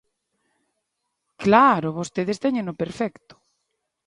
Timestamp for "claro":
1.43-1.89